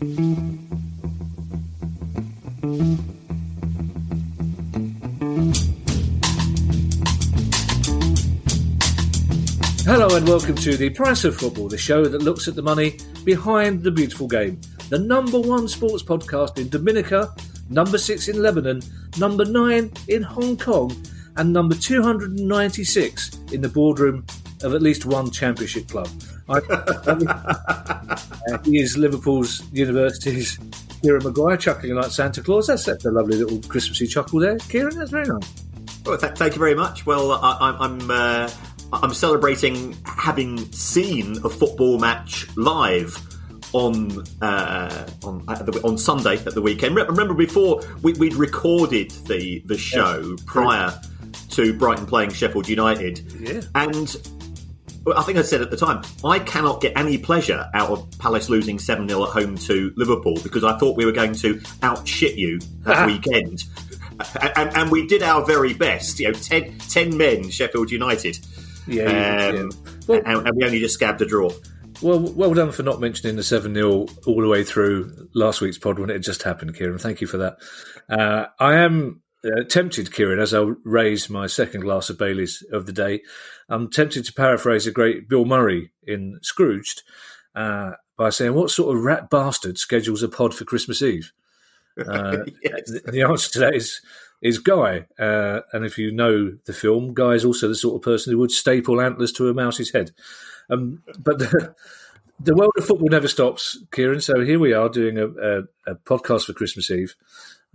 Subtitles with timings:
[0.00, 0.14] Hello
[10.14, 13.82] and welcome to the Price of Football, the show that looks at the money behind
[13.82, 14.60] the beautiful game.
[14.88, 17.34] The number one sports podcast in Dominica,
[17.68, 18.82] number six in Lebanon,
[19.18, 20.94] number nine in Hong Kong,
[21.38, 24.24] and number 296 in the boardroom
[24.62, 26.08] of at least one championship club.
[26.48, 26.58] I,
[28.52, 30.58] uh, he is Liverpool's University's
[31.02, 32.66] Kieran Maguire, chuckling like Santa Claus.
[32.66, 34.58] That's, that's a lovely little Christmassy chuckle there.
[34.58, 35.64] Kieran, that's very nice.
[36.04, 37.06] Well, th- thank you very much.
[37.06, 38.50] Well, I, am uh,
[38.92, 43.16] I'm celebrating having seen a football match live
[43.74, 46.96] on uh, on the, on Sunday at the weekend.
[46.96, 50.44] Remember, before we, would recorded the the show yes.
[50.46, 50.98] prior
[51.50, 53.60] to Brighton playing Sheffield United, yeah.
[53.74, 54.16] and
[55.16, 58.48] I think I said at the time, I cannot get any pleasure out of Palace
[58.48, 62.36] losing 7 0 at home to Liverpool because I thought we were going to outshit
[62.36, 63.64] you that weekend.
[64.56, 66.18] And, and, we did our very best.
[66.18, 68.38] You know, 10, 10 men, Sheffield United.
[68.88, 69.68] Yeah, um, yeah.
[70.08, 71.50] Well, and, and, we only just scabbed a draw.
[72.02, 75.78] Well, well done for not mentioning the 7 0 all the way through last week's
[75.78, 76.98] pod when it had just happened, Kieran.
[76.98, 77.58] Thank you for that.
[78.08, 82.86] Uh, I am uh, tempted, Kieran, as I raise my second glass of Bailey's of
[82.86, 83.22] the day,
[83.68, 87.02] I'm tempted to paraphrase the great Bill Murray in Scrooged
[87.54, 91.32] uh, by saying, What sort of rat bastard schedules a pod for Christmas Eve?
[91.98, 92.82] Uh, yes.
[92.86, 94.00] the, the, answer to that is
[94.40, 95.06] is Guy.
[95.18, 98.38] Uh, and if you know the film, Guy is also the sort of person who
[98.38, 100.12] would staple antlers to a mouse's head.
[100.70, 101.74] Um, but the,
[102.40, 104.20] the, world of football never stops, Kieran.
[104.20, 107.16] So here we are doing a, a, a podcast for Christmas Eve.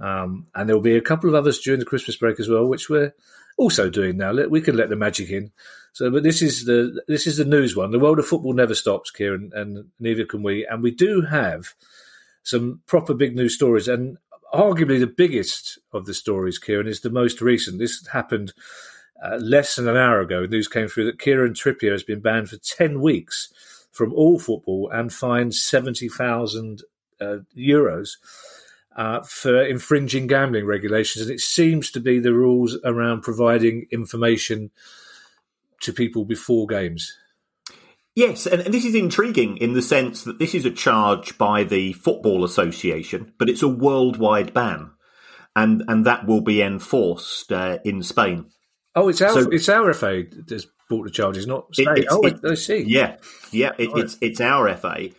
[0.04, 2.68] Um, and there will be a couple of others during the Christmas break as well,
[2.68, 3.14] which we're
[3.58, 4.34] also doing now.
[4.48, 5.52] We can let the magic in.
[5.94, 7.92] So, but this is the this is the news one.
[7.92, 10.66] The world of football never stops, Kieran, and neither can we.
[10.66, 11.74] And we do have
[12.42, 13.88] some proper big news stories.
[13.88, 14.18] And
[14.54, 17.80] arguably the biggest of the stories, Kieran, is the most recent.
[17.80, 18.52] This happened
[19.24, 20.46] uh, less than an hour ago.
[20.46, 23.54] News came through that Kieran Trippier has been banned for 10 weeks
[23.92, 26.82] from all football and fined 70,000
[27.22, 28.18] uh, euros
[28.96, 31.26] uh, for infringing gambling regulations.
[31.26, 34.72] And it seems to be the rules around providing information
[35.82, 37.18] to people before games.
[38.16, 41.64] Yes, and, and, this is intriguing in the sense that this is a charge by
[41.64, 44.92] the Football Association, but it's a worldwide ban,
[45.56, 48.46] and and that will be enforced uh, in Spain.
[48.96, 51.98] Oh, it's our so, it's our FA that's brought the charges, not Spain.
[51.98, 52.84] It, oh, it, I see.
[52.86, 53.18] Yeah,
[53.52, 55.10] yeah, it, it's it's our FA.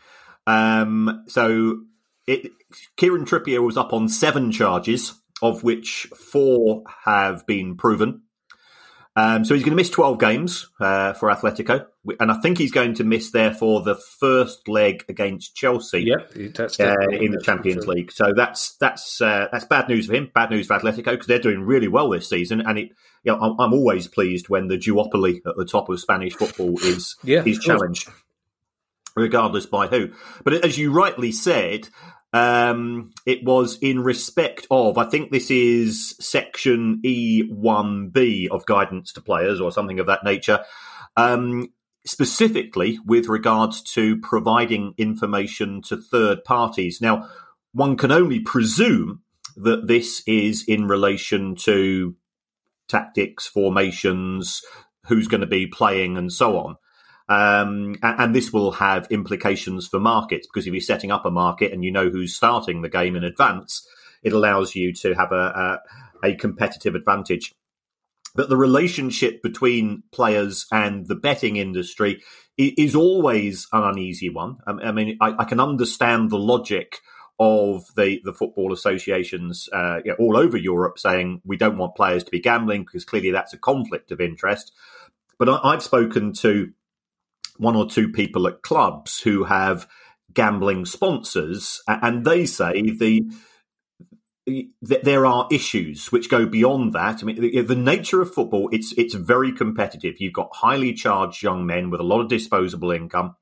[0.46, 1.80] Um, so
[2.26, 2.52] it,
[2.96, 8.22] Kieran Trippier was up on seven charges, of which four have been proven.
[9.16, 11.86] Um, so he's going to miss 12 games uh, for Atletico,
[12.18, 16.02] and I think he's going to miss therefore the first leg against Chelsea.
[16.02, 16.32] Yep,
[16.80, 18.10] uh, in the Champions League.
[18.10, 20.32] So that's that's uh, that's bad news for him.
[20.34, 22.90] Bad news for Atletico because they're doing really well this season, and it.
[23.22, 26.78] You know, I'm, I'm always pleased when the duopoly at the top of Spanish football
[26.80, 28.10] is yeah, is challenged,
[29.16, 30.10] regardless by who.
[30.44, 31.88] But as you rightly said,
[32.32, 39.20] um, it was in respect of, I think this is section E1B of guidance to
[39.20, 40.64] players or something of that nature,
[41.16, 41.68] um,
[42.04, 47.00] specifically with regards to providing information to third parties.
[47.00, 47.28] Now,
[47.72, 49.22] one can only presume
[49.56, 52.16] that this is in relation to
[52.88, 54.60] tactics, formations,
[55.06, 56.76] who's going to be playing, and so on.
[57.28, 61.30] Um, and, and, this will have implications for markets because if you're setting up a
[61.30, 63.86] market and you know who's starting the game in advance,
[64.22, 65.80] it allows you to have a,
[66.22, 67.54] a, a competitive advantage.
[68.34, 72.22] But the relationship between players and the betting industry
[72.58, 74.58] is always an uneasy one.
[74.66, 77.00] I mean, I, I can understand the logic
[77.38, 81.96] of the, the football associations uh, you know, all over Europe saying we don't want
[81.96, 84.72] players to be gambling because clearly that's a conflict of interest.
[85.38, 86.72] But I, I've spoken to
[87.56, 89.86] one or two people at clubs who have
[90.32, 93.22] gambling sponsors, and they say the
[94.82, 97.22] there are issues which go beyond that.
[97.22, 100.16] I mean, the, the, nature of football it's it's very competitive.
[100.18, 103.36] You've got highly charged young men with a lot of disposable income.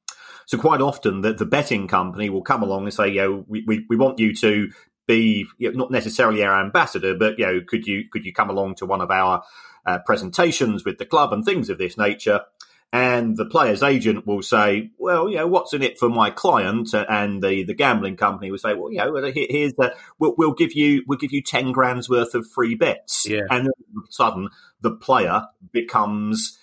[0.47, 3.65] So quite often, the, the betting company will come along and say, "You know, we,
[3.67, 4.71] we, we want you to
[5.09, 8.51] be you know, not necessarily our ambassador, but you know, could you could you come
[8.51, 9.43] along to one of our
[9.85, 12.43] uh, presentations with the club and things of this nature?"
[12.93, 16.93] And the player's agent will say, "Well, you know, what's in it for my client?"
[16.93, 20.75] And the, the gambling company will say, "Well, you know, here's the we'll, we'll give
[20.75, 23.41] you we'll give you ten grand's worth of free bets." Yeah.
[23.51, 24.49] And all of a sudden,
[24.81, 26.59] the player becomes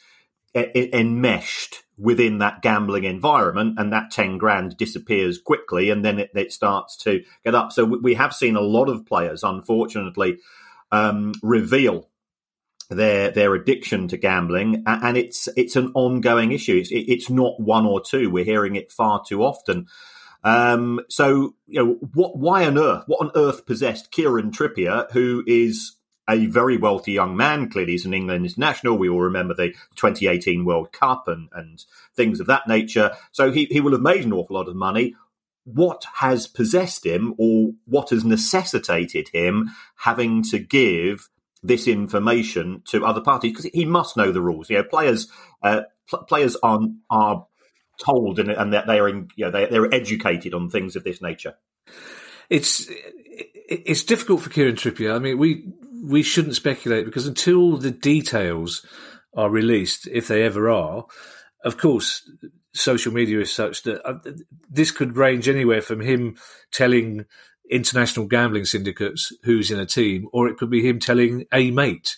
[0.56, 6.52] enmeshed within that gambling environment, and that 10 grand disappears quickly and then it, it
[6.52, 7.72] starts to get up.
[7.72, 10.38] So we have seen a lot of players, unfortunately,
[10.92, 12.10] um, reveal
[12.90, 16.78] their their addiction to gambling, and it's it's an ongoing issue.
[16.78, 18.30] It's it's not one or two.
[18.30, 19.88] We're hearing it far too often.
[20.44, 22.38] Um, so you know what?
[22.38, 23.04] Why on earth?
[23.08, 25.98] What on earth possessed Kieran Trippier, who is
[26.30, 27.70] a very wealthy young man.
[27.70, 28.98] Clearly, he's an England international.
[28.98, 31.84] We all remember the 2018 World Cup and, and
[32.16, 33.16] things of that nature.
[33.32, 35.16] So he, he will have made an awful lot of money.
[35.64, 41.30] What has possessed him or what has necessitated him having to give
[41.62, 43.52] this information to other parties?
[43.52, 44.70] Because he must know the rules.
[44.70, 45.28] You know, players
[45.62, 46.80] uh, pl- players are,
[47.10, 47.46] are
[48.00, 51.04] told and, and that they are in, you know, they, they're educated on things of
[51.04, 51.56] this nature.
[52.50, 52.90] It's
[53.70, 55.16] it's difficult for Kieran Trippier.
[55.16, 55.66] I mean, we
[56.04, 58.86] we shouldn't speculate because until the details
[59.36, 61.06] are released, if they ever are,
[61.64, 62.30] of course,
[62.74, 64.18] social media is such that uh,
[64.70, 66.36] this could range anywhere from him
[66.72, 67.26] telling
[67.70, 72.18] international gambling syndicates who's in a team, or it could be him telling a mate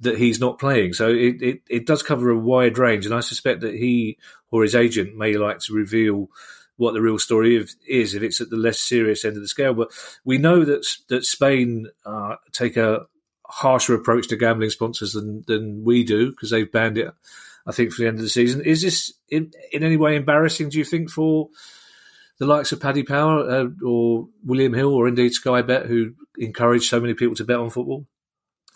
[0.00, 0.92] that he's not playing.
[0.92, 4.18] So it, it, it does cover a wide range, and I suspect that he
[4.50, 6.28] or his agent may like to reveal
[6.76, 9.74] what the real story is if it's at the less serious end of the scale.
[9.74, 9.90] But
[10.24, 13.06] we know that that Spain uh, take a
[13.44, 17.12] harsher approach to gambling sponsors than than we do because they've banned it.
[17.66, 20.70] I think for the end of the season, is this in, in any way embarrassing?
[20.70, 21.50] Do you think for
[22.38, 26.88] the likes of Paddy Power uh, or William Hill or indeed Sky Bet, who encourage
[26.88, 28.06] so many people to bet on football?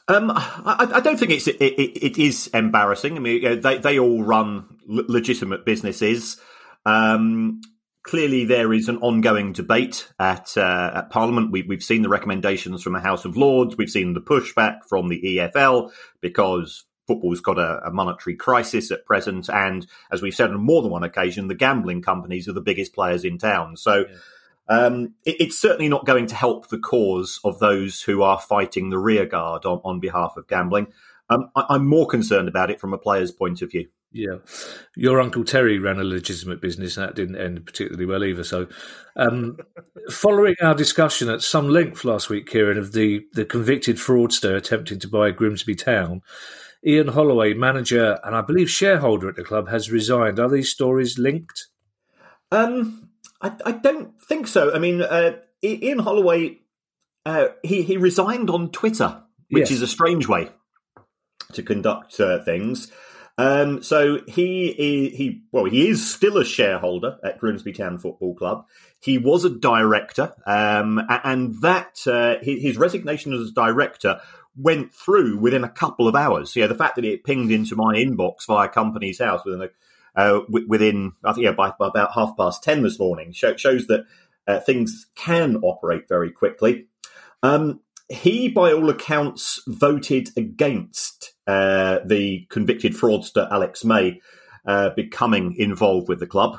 [0.08, 3.16] Um, I, I, don't think it's it, it, it is embarrassing.
[3.16, 6.40] I mean, they they all run legitimate businesses.
[6.84, 7.60] Um,
[8.02, 11.52] clearly there is an ongoing debate at uh, at Parliament.
[11.52, 13.76] We, have seen the recommendations from the House of Lords.
[13.76, 19.04] We've seen the pushback from the EFL because football's got a, a, monetary crisis at
[19.04, 22.60] present, and as we've said on more than one occasion, the gambling companies are the
[22.60, 23.76] biggest players in town.
[23.76, 24.04] So.
[24.08, 24.16] Yeah.
[24.68, 28.90] Um, it, it's certainly not going to help the cause of those who are fighting
[28.90, 30.86] the rearguard on, on behalf of gambling.
[31.28, 33.88] Um, I, I'm more concerned about it from a player's point of view.
[34.12, 34.36] Yeah,
[34.94, 38.44] your uncle Terry ran a legitimate business, and that didn't end particularly well either.
[38.44, 38.68] So,
[39.16, 39.56] um,
[40.10, 44.98] following our discussion at some length last week, Kieran, of the the convicted fraudster attempting
[45.00, 46.20] to buy Grimsby Town,
[46.84, 50.40] Ian Holloway, manager and I believe shareholder at the club, has resigned.
[50.40, 51.69] Are these stories linked?
[52.50, 54.75] Um, I, I don't think so.
[54.75, 56.58] I mean, uh, Ian Holloway,
[57.25, 59.70] uh, he he resigned on Twitter, which yes.
[59.70, 60.50] is a strange way
[61.52, 62.90] to conduct uh, things.
[63.38, 68.67] Um, so he he well he is still a shareholder at Grimsby Town Football Club.
[69.00, 74.20] He was a director, um, and that uh, his resignation as director
[74.56, 76.54] went through within a couple of hours.
[76.54, 80.40] Yeah, the fact that it pinged into my inbox via Companies House within a, uh,
[80.49, 84.04] within I think yeah by, by, about half past ten this morning shows that
[84.46, 86.87] uh, things can operate very quickly.
[87.43, 94.20] Um, he, by all accounts, voted against uh, the convicted fraudster Alex May
[94.66, 96.58] uh, becoming involved with the club.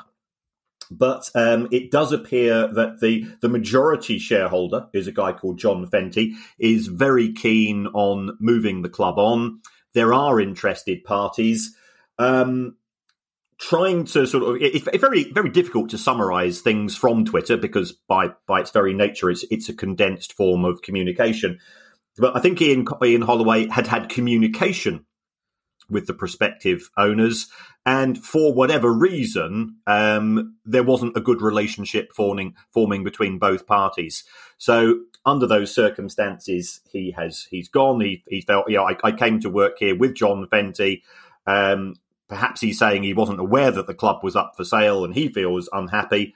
[0.90, 5.86] But um, it does appear that the, the majority shareholder is a guy called John
[5.86, 9.60] Fenty, is very keen on moving the club on.
[9.94, 11.76] There are interested parties.
[12.18, 12.76] Um,
[13.58, 18.30] trying to sort of it's very very difficult to summarize things from Twitter because by
[18.46, 21.58] by its very nature it's it's a condensed form of communication.
[22.16, 25.06] But I think Ian Ian Holloway had had communication
[25.88, 27.48] with the prospective owners,
[27.86, 34.24] and for whatever reason, um, there wasn't a good relationship forming forming between both parties.
[34.58, 38.00] So under those circumstances, he has he's gone.
[38.00, 41.02] He he felt yeah, I, I came to work here with John Fenty.
[41.46, 45.14] Um, Perhaps he's saying he wasn't aware that the club was up for sale and
[45.14, 46.34] he feels unhappy.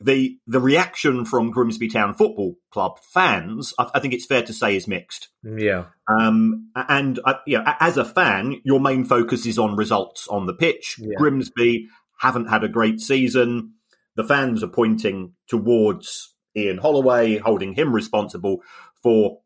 [0.00, 4.52] The the reaction from Grimsby Town Football Club fans, I, I think it's fair to
[4.52, 5.28] say, is mixed.
[5.42, 5.86] Yeah.
[6.08, 10.46] Um, and uh, you know, as a fan, your main focus is on results on
[10.46, 10.96] the pitch.
[10.98, 11.16] Yeah.
[11.16, 11.88] Grimsby
[12.20, 13.74] haven't had a great season.
[14.14, 18.62] The fans are pointing towards Ian Holloway, holding him responsible
[19.02, 19.40] for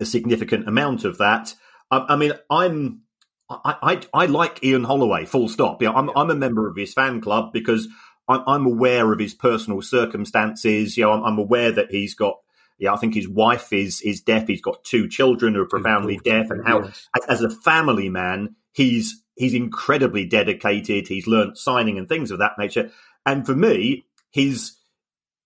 [0.00, 1.54] a significant amount of that.
[1.90, 3.02] I, I mean, I'm
[3.50, 5.82] I, I, I like Ian Holloway, full stop.
[5.82, 7.88] Yeah, I'm, I'm a member of his fan club because
[8.30, 10.96] I'm, I'm aware of his personal circumstances.
[10.96, 12.38] You know, I'm, I'm, aware that he's got,
[12.78, 14.46] yeah, I think his wife is is deaf.
[14.46, 17.08] He's got two children who are profoundly deaf, and how, yes.
[17.16, 21.08] as, as a family man, he's he's incredibly dedicated.
[21.08, 22.90] He's learnt signing and things of that nature.
[23.26, 24.78] And for me, he's,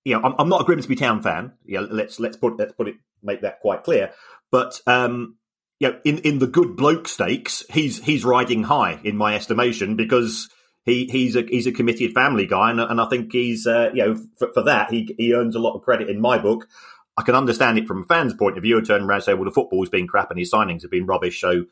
[0.05, 1.53] you know, I'm, I'm not a Grimsby Town fan.
[1.65, 4.13] Yeah, let's let's put let's put it make that quite clear.
[4.51, 5.37] But um,
[5.81, 9.97] you know, in, in the good bloke stakes, he's he's riding high in my estimation
[9.97, 10.49] because
[10.85, 14.05] he he's a he's a committed family guy, and, and I think he's uh, you
[14.05, 16.69] know for, for, that he he earns a lot of credit in my book.
[17.17, 19.35] I can understand it from a fan's point of view and turn around and say,
[19.35, 21.67] well, the football's been crap and his signings have been rubbish, so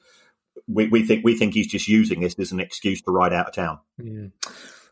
[0.66, 3.48] we, we think we think he's just using this as an excuse to ride out
[3.48, 3.78] of town.
[4.02, 4.28] Yeah.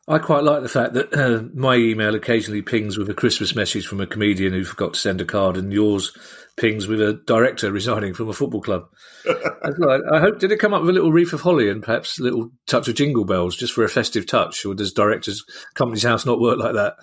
[0.08, 3.86] I quite like the fact that uh, my email occasionally pings with a Christmas message
[3.86, 6.16] from a comedian who forgot to send a card, and yours
[6.56, 8.84] pings with a director resigning from a football club.
[9.26, 12.22] I hope did it come up with a little wreath of holly and perhaps a
[12.22, 16.26] little touch of jingle bells just for a festive touch, or does directors' company's house
[16.26, 16.94] not work like that?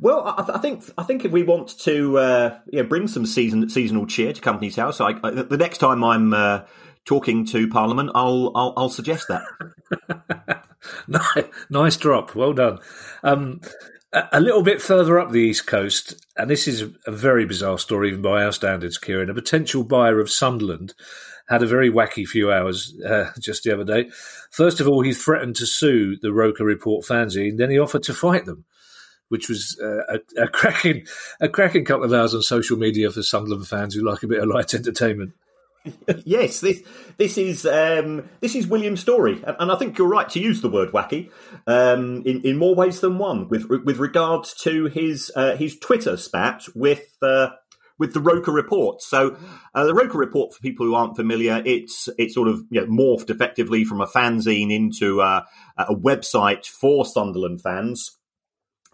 [0.00, 3.68] Well, I, I, think I think if we want to uh, yeah, bring some season
[3.68, 6.62] seasonal cheer to Companies House, I, I, the next time I'm uh,
[7.04, 10.66] talking to Parliament, I'll I'll, I'll suggest that.
[11.70, 12.34] nice, drop.
[12.34, 12.78] Well done.
[13.22, 13.60] Um,
[14.12, 17.78] a, a little bit further up the east coast, and this is a very bizarre
[17.78, 19.30] story even by our standards, Kieran.
[19.30, 20.94] A potential buyer of Sunderland
[21.48, 24.10] had a very wacky few hours uh, just the other day.
[24.50, 28.14] First of all, he threatened to sue the Roker Report fanzine, then he offered to
[28.14, 28.64] fight them
[29.28, 31.06] which was uh, a, a, cracking
[31.40, 34.40] a cracking couple of hours on social media for Sunderland fans who like a bit
[34.40, 35.32] of light entertainment.
[36.24, 36.82] Yes, this
[37.18, 40.62] this is um, this is William Storey, and, and, I think you're right to use
[40.62, 41.30] the word wacky
[41.66, 46.16] um, in in more ways than one with with regards to his uh, his Twitter
[46.16, 47.16] spat with.
[47.22, 47.50] Uh,
[47.96, 49.36] with the Roker report, so
[49.72, 52.88] uh, the Roker report, for people who aren't familiar, it's it's sort of you know,
[52.88, 55.46] morphed effectively from a fanzine into a
[55.78, 58.18] website for Sunderland fans.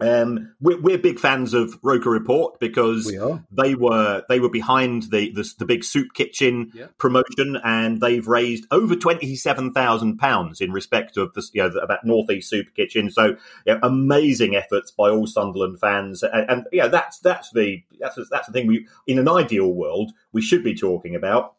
[0.01, 3.19] Um, we're, we're, big fans of Roker Report because we
[3.51, 6.87] they were they were behind the the, the big soup kitchen yeah.
[6.97, 11.69] promotion, and they've raised over twenty seven thousand pounds in respect of the, you know
[11.87, 13.11] that northeast soup kitchen.
[13.11, 17.83] So you know, amazing efforts by all Sunderland fans, and, and yeah, that's that's the
[17.99, 21.53] that's that's the thing we in an ideal world we should be talking about.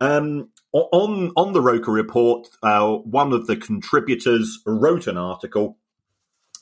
[0.00, 5.78] Um, on on the Roker Report, uh, one of the contributors wrote an article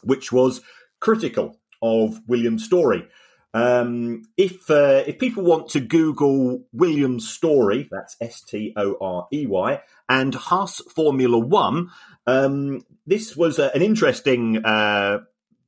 [0.07, 0.61] which was
[1.01, 3.07] critical of William Storey.
[3.55, 9.29] Um, if uh, if people want to Google William Storey, that's S T O R
[9.33, 11.91] E Y, and Haas Formula One,
[12.27, 15.21] um, this was uh, an interesting uh,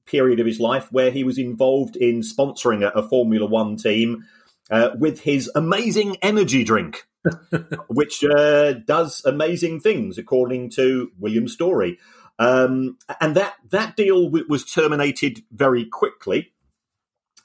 [0.05, 4.27] period of his life where he was involved in sponsoring a, a Formula One team
[4.71, 7.07] uh, with his amazing energy drink,
[7.89, 11.99] which uh, does amazing things, according to William Storey.
[12.39, 16.53] Um, and that that deal w- was terminated very quickly.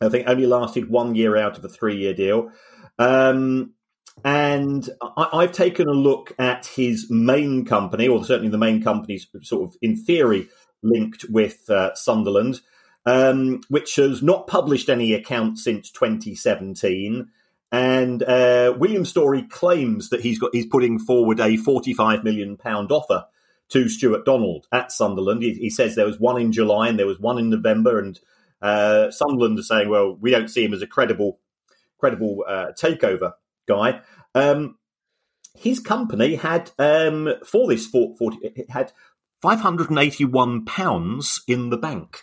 [0.02, 2.52] I think only lasted one year out of a three year deal.
[3.00, 3.74] Um,
[4.24, 9.28] and I, have taken a look at his main company, or certainly the main company's
[9.42, 10.50] sort of in theory
[10.84, 12.62] linked with uh, Sunderland,
[13.06, 17.28] um, which has not published any accounts since 2017.
[17.72, 22.92] And uh, William Storey claims that he's got he's putting forward a 45 million pound
[22.92, 23.26] offer
[23.74, 25.42] to Stewart Donald at Sunderland.
[25.42, 28.20] He, he, says there was one in July and there was one in November, and
[28.62, 31.40] uh, Sunderland are saying, well, we don't see him as a credible,
[32.00, 33.34] credible uh, takeover
[33.68, 34.02] guy.
[34.36, 34.78] Um,
[35.56, 38.92] his company had um, for this 40, it had
[39.42, 42.22] 581 pounds in the bank.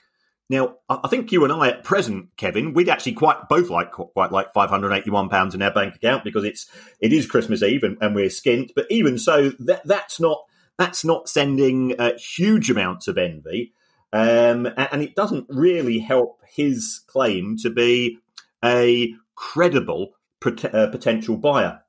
[0.49, 4.33] Now, I think you and I at present, Kevin, we'd actually quite both like quite
[4.33, 7.85] like five hundred eighty-one pounds in our bank account because it's it is Christmas Eve
[7.85, 8.71] and, and we're skint.
[8.75, 10.43] But even so, that that's not
[10.81, 13.75] that's not sending uh, huge amounts of envy.
[14.15, 18.19] Um, and it doesn't really help his claim to be
[18.65, 21.83] a credible pot- uh, potential buyer.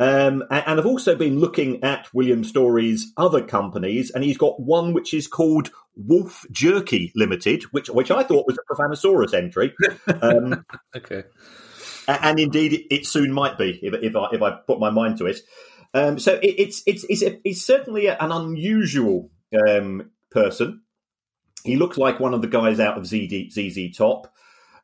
[0.00, 4.94] Um, and I've also been looking at William Storey's other companies, and he's got one
[4.94, 9.74] which is called Wolf Jerky Limited, which which I thought was a Profanosaurus entry.
[10.22, 10.64] Um,
[10.96, 11.24] okay,
[12.08, 15.26] and indeed it, soon might be if, if I if I put my mind to
[15.26, 15.38] it.
[15.94, 19.30] Um, so it, it's it's it's, it's certainly an unusual
[19.68, 20.82] um, person.
[21.64, 24.32] He looks like one of the guys out of ZD, ZZ Top.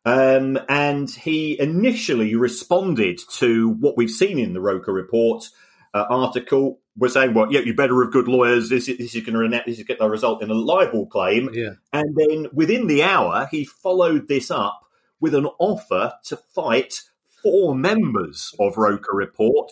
[0.04, 5.48] Um, and he initially responded to what we've seen in the Roker report
[5.92, 6.80] uh, article.
[6.96, 8.68] We're saying, well, yeah, you better have good lawyers.
[8.68, 11.50] This, this is going to this is going to result in a libel claim.
[11.52, 11.74] Yeah.
[11.92, 14.80] And then within the hour, he followed this up
[15.20, 17.02] with an offer to fight
[17.42, 19.70] four members of Roker Report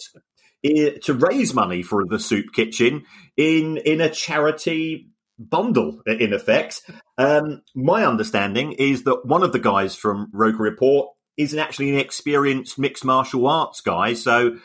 [1.03, 3.05] to raise money for the soup kitchen
[3.37, 5.09] in in a charity
[5.39, 6.83] bundle in effect.
[7.19, 11.99] Um, my understanding is that one of the guys from Roker Report is actually an
[11.99, 14.15] experienced mixed martial arts guy.
[14.15, 14.57] So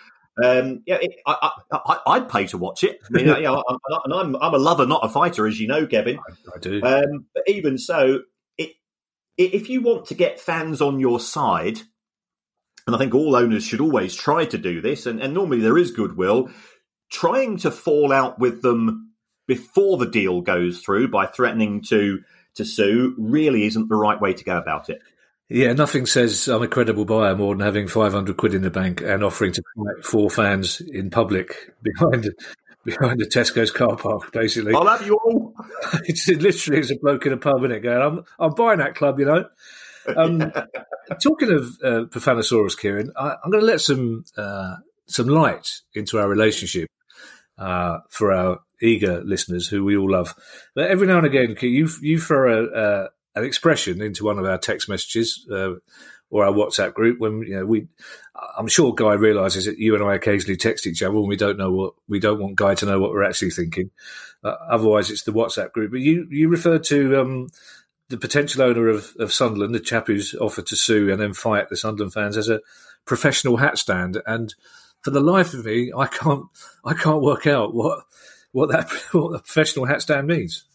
[0.43, 2.99] um, yeah, it, I, would pay to watch it.
[3.03, 5.67] I mean, you know, I'm, and I'm, I'm a lover, not a fighter, as you
[5.67, 6.17] know, Kevin.
[6.17, 6.81] I, I do.
[6.81, 8.21] Um, but even so,
[8.57, 8.71] it,
[9.37, 11.81] if you want to get fans on your side,
[12.87, 15.77] and I think all owners should always try to do this, and, and normally there
[15.77, 16.49] is goodwill,
[17.11, 19.11] trying to fall out with them
[19.47, 22.19] before the deal goes through by threatening to
[22.55, 24.99] to sue really isn't the right way to go about it.
[25.49, 29.01] Yeah, nothing says I'm a credible buyer more than having 500 quid in the bank
[29.01, 32.29] and offering to fight four fans in public behind
[32.85, 34.73] behind the Tesco's car park, basically.
[34.73, 35.53] I'll have you all.
[36.05, 38.95] it's literally as a bloke in a pub, in it, going, I'm, I'm buying that
[38.95, 39.45] club, you know.
[40.15, 40.51] Um,
[41.21, 44.77] talking of uh, Profanosaurus, Kieran, I, am going to let some uh,
[45.07, 46.89] some light into our relationship
[47.57, 50.33] uh, for our eager listeners who we all love.
[50.75, 54.57] But every now and again, you you throw a, an expression into one of our
[54.57, 55.75] text messages uh,
[56.29, 57.87] or our WhatsApp group when you know we.
[58.57, 61.57] I'm sure Guy realizes that you and I occasionally text each other and we don't
[61.57, 63.91] know what we don't want Guy to know what we're actually thinking.
[64.43, 65.91] Uh, otherwise, it's the WhatsApp group.
[65.91, 67.49] But you you referred to um,
[68.11, 71.69] the potential owner of, of Sunderland, the chap who's offered to sue and then fight
[71.69, 72.61] the Sunderland fans as a
[73.05, 74.21] professional hat stand.
[74.27, 74.53] And
[75.01, 76.45] for the life of me, I can't
[76.85, 78.03] I can't work out what
[78.51, 80.65] what that what the professional hat stand means.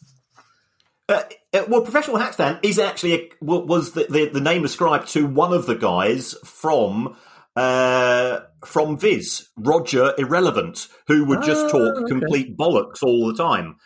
[1.08, 1.22] Uh,
[1.54, 5.26] uh well, professional hat stand is actually a, was the, the, the name ascribed to
[5.26, 7.16] one of the guys from
[7.54, 12.08] uh, from Viz, Roger Irrelevant, who would just oh, talk okay.
[12.08, 13.76] complete bollocks all the time.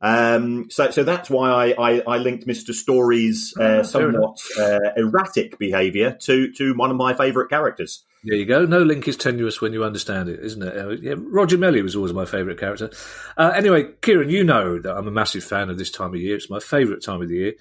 [0.00, 2.72] Um, so, so that's why I, I, I linked Mr.
[2.72, 8.04] Storey's uh, oh, somewhat uh, erratic behaviour to to one of my favourite characters.
[8.24, 8.64] There you go.
[8.64, 10.76] No link is tenuous when you understand it, isn't it?
[10.76, 12.90] Uh, yeah, Roger Melly was always my favourite character.
[13.36, 16.36] Uh, anyway, Kieran, you know that I'm a massive fan of this time of year.
[16.36, 17.52] It's my favourite time of the year.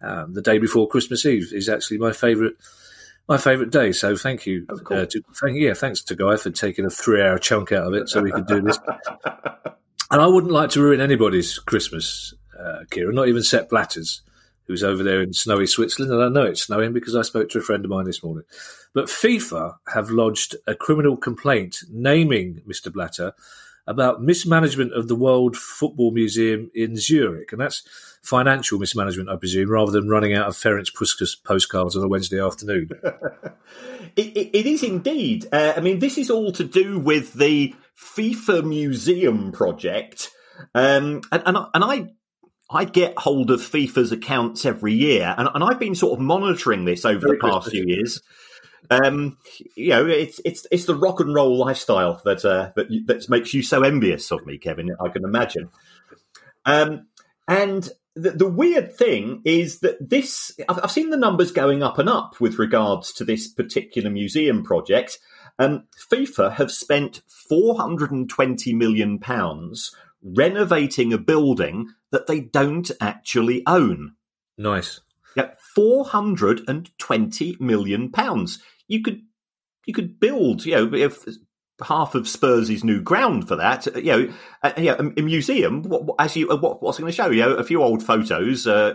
[0.00, 2.54] Um, the day before Christmas Eve is actually my favourite
[3.28, 3.92] my favourite day.
[3.92, 7.38] So thank you, uh, to, thank, yeah, thanks to Guy for taking a three hour
[7.38, 8.78] chunk out of it so we could do this.
[10.10, 14.22] and I wouldn't like to ruin anybody's Christmas, uh, Kieran, not even Sepp Blatter's
[14.66, 16.12] who's over there in snowy Switzerland.
[16.12, 18.44] And I know it's snowing because I spoke to a friend of mine this morning.
[18.94, 22.92] But FIFA have lodged a criminal complaint naming Mr.
[22.92, 23.34] Blatter
[23.86, 27.52] about mismanagement of the World Football Museum in Zurich.
[27.52, 27.82] And that's
[28.22, 32.40] financial mismanagement, I presume, rather than running out of Ferenc Puskas postcards on a Wednesday
[32.40, 32.88] afternoon.
[34.16, 35.46] it, it, it is indeed.
[35.52, 40.30] Uh, I mean, this is all to do with the FIFA Museum project.
[40.74, 42.08] Um, and, and, and I
[42.70, 46.84] I get hold of FIFA's accounts every year, and, and I've been sort of monitoring
[46.84, 48.20] this over Very the past few years.
[48.90, 49.38] Um,
[49.76, 53.54] you know, it's it's it's the rock and roll lifestyle that uh, that that makes
[53.54, 54.94] you so envious of me, Kevin.
[55.00, 55.70] I can imagine.
[56.64, 57.06] Um,
[57.48, 61.98] and the, the weird thing is that this I've, I've, seen the numbers going up
[61.98, 65.18] and up with regards to this particular museum project.
[65.58, 74.14] Um, FIFA have spent 420 million pounds renovating a building that they don't actually own.
[74.56, 75.00] Nice.
[75.36, 78.62] Yeah, four hundred and twenty million pounds.
[78.88, 79.22] You could
[79.86, 81.24] you could build, you know, if
[81.82, 83.86] half of Spurs' new ground for that.
[83.96, 85.82] You know, uh, you know a, a museum.
[85.82, 87.30] What, as you, uh, what, what's it going to show?
[87.30, 88.66] You know, a few old photos.
[88.66, 88.94] Uh,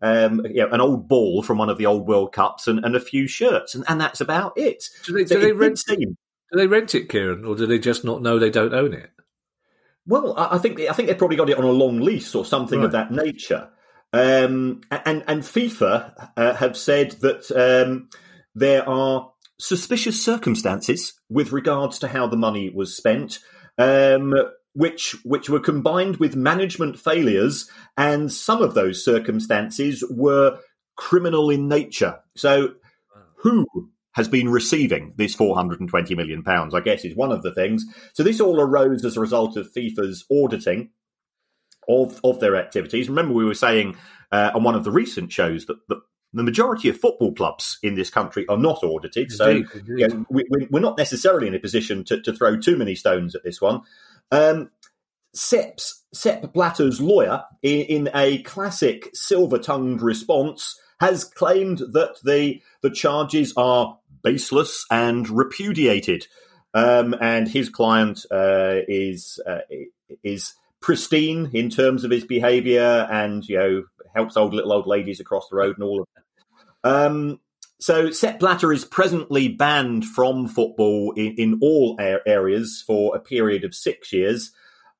[0.00, 2.94] um, you know, an old ball from one of the old World Cups, and, and
[2.94, 4.84] a few shirts, and, and that's about it.
[5.04, 5.82] Do they, do they rent?
[5.88, 9.10] Do they rent it, Kieran, or do they just not know they don't own it?
[10.06, 12.78] Well, I think I think they probably got it on a long lease or something
[12.78, 12.86] right.
[12.86, 13.68] of that nature.
[14.12, 17.50] Um, and and FIFA uh, have said that
[17.84, 18.08] um,
[18.58, 23.38] there are suspicious circumstances with regards to how the money was spent,
[23.76, 24.34] um,
[24.74, 30.58] which which were combined with management failures, and some of those circumstances were
[30.96, 32.20] criminal in nature.
[32.36, 32.74] So,
[33.36, 33.66] who
[34.12, 37.84] has been receiving this 420 million pounds, I guess is one of the things.
[38.14, 40.90] So this all arose as a result of FIFA's auditing
[41.88, 43.08] of, of their activities.
[43.08, 43.96] Remember, we were saying
[44.32, 46.00] uh, on one of the recent shows that, that
[46.32, 49.32] the majority of football clubs in this country are not audited.
[49.32, 49.98] So indeed, indeed.
[49.98, 53.34] You know, we, are not necessarily in a position to, to, throw too many stones
[53.34, 53.82] at this one.
[54.30, 54.70] Um,
[55.34, 62.60] Sepp's, Sepp Blatter's lawyer, in, in a classic silver tongued response, has claimed that the
[62.82, 66.26] the charges are baseless and repudiated.
[66.74, 69.60] Um, and his client uh, is uh,
[70.22, 75.20] is pristine in terms of his behaviour, and you know helps old little old ladies
[75.20, 76.90] across the road and all of that.
[76.90, 77.40] Um,
[77.80, 83.64] so Sepp Blatter is presently banned from football in, in all areas for a period
[83.64, 84.52] of six years.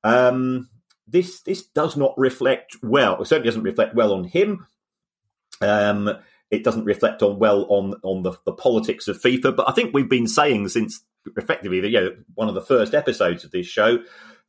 [0.03, 0.69] Um,
[1.07, 3.21] this this does not reflect well.
[3.21, 4.67] It certainly doesn't reflect well on him.
[5.61, 6.09] Um,
[6.51, 9.55] it doesn't reflect on well on on the, the politics of FIFA.
[9.55, 11.03] But I think we've been saying since
[11.35, 13.99] effectively the, you know, one of the first episodes of this show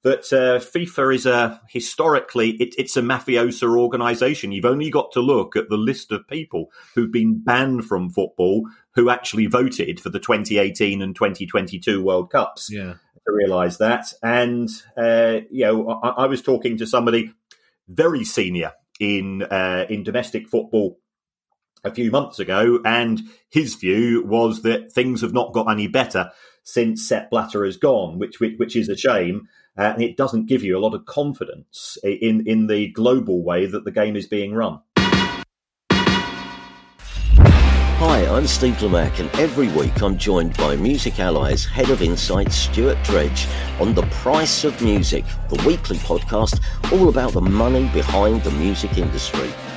[0.03, 4.53] that uh, FIFA is a historically it, it's a mafiosa organisation.
[4.53, 8.67] You've only got to look at the list of people who've been banned from football
[8.95, 12.71] who actually voted for the 2018 and 2022 World Cups.
[12.71, 12.95] Yeah.
[13.27, 14.13] to realise that.
[14.23, 17.33] And uh, you know, I, I, was talking to somebody
[17.89, 20.99] very senior in uh, in domestic football
[21.85, 26.31] a few months ago, and his view was that things have not got any better
[26.63, 29.49] since Sepp Blatter has gone, which which, which is a shame.
[29.79, 33.67] Uh, and it doesn't give you a lot of confidence in in the global way
[33.67, 34.81] that the game is being run.
[38.03, 42.51] Hi, I'm Steve Lamacq, and every week I'm joined by Music Ally's Head of Insight,
[42.51, 43.47] Stuart Dredge,
[43.79, 48.97] on The Price of Music, the weekly podcast all about the money behind the music
[48.97, 49.53] industry.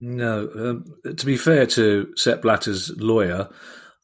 [0.00, 3.48] No, um, to be fair to Sepp Blatter's lawyer,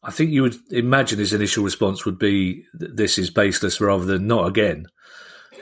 [0.01, 4.27] I think you would imagine his initial response would be, "This is baseless," rather than
[4.27, 4.87] "not again."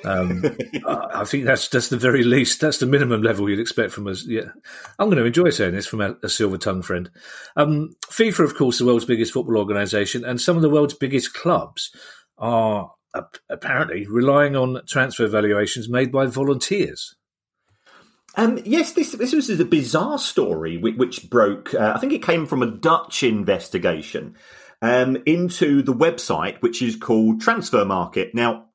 [0.04, 0.44] Um,
[0.88, 2.62] I think that's that's the very least.
[2.62, 4.26] That's the minimum level you'd expect from us.
[4.26, 4.50] Yeah,
[4.98, 7.10] I'm going to enjoy saying this from a, a silver tongue friend.
[7.56, 11.34] Um, FIFA, of course, the world's biggest football organisation, and some of the world's biggest
[11.34, 11.92] clubs
[12.38, 12.92] are
[13.50, 17.16] apparently relying on transfer valuations made by volunteers.
[18.36, 21.74] Um, yes, this this was a bizarre story which, which broke.
[21.74, 24.36] Uh, I think it came from a Dutch investigation
[24.82, 28.34] um, into the website, which is called Transfermarkt.
[28.34, 28.66] Now,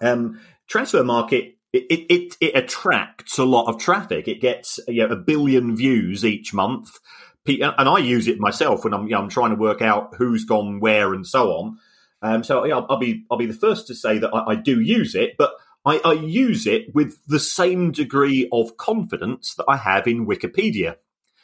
[0.00, 0.40] um,
[0.72, 4.26] Transfermarkt it, it, it, it, attracts a lot of traffic.
[4.28, 6.98] It gets you know, a billion views each month,
[7.46, 10.44] and I use it myself when I'm you know, I'm trying to work out who's
[10.44, 11.78] gone where and so on.
[12.22, 14.54] Um, so yeah, I'll, I'll, be I'll be the first to say that I, I
[14.54, 15.52] do use it, but
[15.88, 20.96] I, I use it with the same degree of confidence that I have in Wikipedia,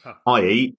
[0.02, 0.14] huh.
[0.26, 0.76] i.e.,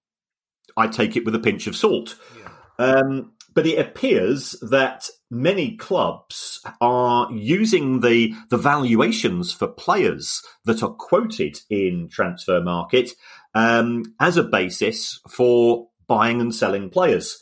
[0.76, 2.16] I take it with a pinch of salt.
[2.38, 2.50] Yeah.
[2.78, 10.82] Um, but it appears that many clubs are using the the valuations for players that
[10.82, 13.12] are quoted in Transfermarkt
[13.54, 17.38] um, as a basis for buying and selling players.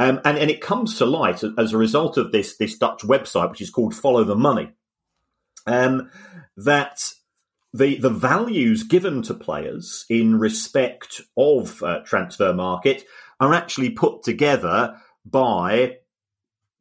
[0.00, 3.50] Um, and, and it comes to light as a result of this this Dutch website,
[3.50, 4.72] which is called Follow the Money
[5.68, 6.10] um,
[6.56, 7.12] that
[7.72, 13.02] the the values given to players in respect of uh, Transfermarkt
[13.38, 15.98] are actually put together by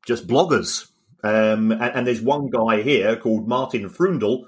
[0.06, 0.89] just bloggers.
[1.23, 4.45] Um, and, and, there's one guy here called Martin Frundel,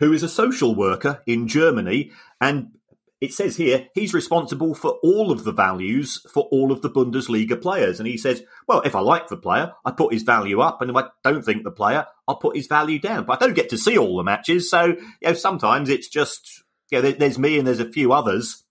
[0.00, 2.72] who is a social worker in Germany, and
[3.20, 7.60] it says here he's responsible for all of the values for all of the Bundesliga
[7.60, 7.98] players.
[7.98, 10.90] And he says, well, if I like the player, I put his value up, and
[10.90, 13.24] if I don't think the player, I'll put his value down.
[13.24, 16.62] But I don't get to see all the matches, so you know sometimes it's just
[16.90, 18.64] you know there's me and there's a few others.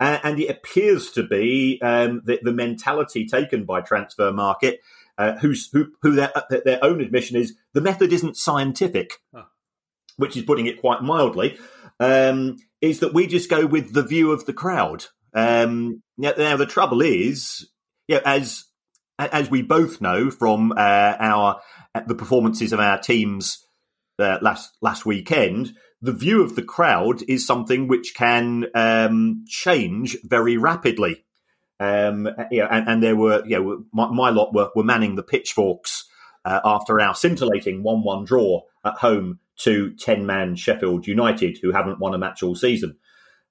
[0.00, 4.74] and it appears to be um, the, the, mentality taken by Transfermarkt,
[5.18, 6.32] uh, who's, who, who their,
[6.64, 9.42] their own admission is the method isn't scientific, huh.
[10.16, 11.58] which is putting it quite mildly
[12.00, 15.06] um, is that we just go with the view of the crowd.
[15.34, 17.68] Um, now, now, the trouble is,
[18.06, 18.64] yeah, as
[19.18, 21.60] as we both know from uh, our
[22.06, 23.64] the performances of our teams
[24.18, 30.16] uh, last last weekend, the view of the crowd is something which can um, change
[30.24, 31.24] very rapidly.
[31.80, 35.22] Um, yeah, and, and, there were, you know, my, my lot were, were manning the
[35.22, 36.08] pitchforks
[36.44, 41.98] uh, after our scintillating one-one draw at home to 10 man Sheffield United, who haven't
[41.98, 42.96] won a match all season.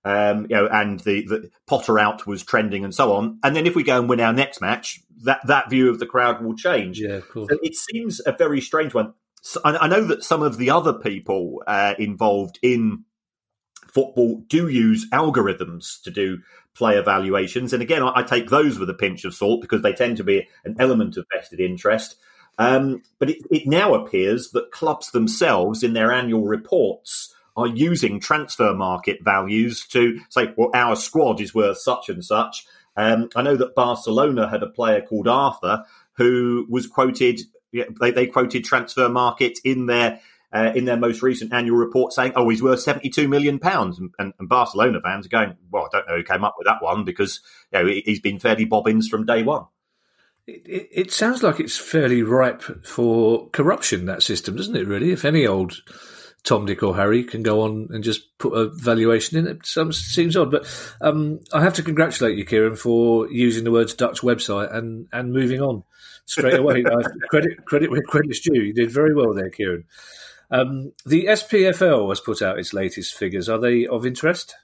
[0.05, 3.39] Um, you know, and the, the, Potter out was trending and so on.
[3.43, 6.05] And then if we go and win our next match, that, that view of the
[6.05, 6.99] crowd will change.
[6.99, 7.49] Yeah, of course.
[7.51, 9.13] So it seems a very strange one.
[9.41, 13.03] So I, I, know that some of the other people uh, involved in
[13.87, 16.39] football do use algorithms to do
[16.73, 17.73] player valuations.
[17.73, 20.23] And again, I, I take those with a pinch of salt because they tend to
[20.23, 22.15] be an element of vested interest.
[22.57, 28.19] Um, but it, it now appears that clubs themselves, in their annual reports, are using
[28.19, 32.65] transfer market values to say, well, our squad is worth such and such.
[32.95, 37.41] Um, I know that Barcelona had a player called Arthur who was quoted.
[37.71, 40.19] They, they quoted Transfermarkt in their
[40.51, 44.11] uh, in their most recent annual report saying, "Oh, he's worth seventy-two million pounds," and,
[44.17, 46.81] and, and, Barcelona fans are going, "Well, I don't know who came up with that
[46.81, 47.41] one because
[47.71, 49.65] you know he's been fairly bobbins from day one."
[50.47, 55.12] It, it, sounds like it's fairly ripe for corruption, that system, doesn't it, really?
[55.12, 55.75] If any old
[56.43, 59.91] Tom, Dick, or Harry can go on and just put a valuation in it, some,
[59.91, 60.51] seems odd.
[60.51, 60.65] But
[61.01, 65.33] um, I have to congratulate you, Kieran, for using the words Dutch website and, and
[65.33, 65.83] moving on
[66.25, 66.81] straight away.
[67.29, 68.62] credit, credit where credit's due.
[68.62, 69.83] You did very well there, Kieran.
[70.49, 73.49] Um, the SPFL has put out its latest figures.
[73.49, 74.55] Are they of interest?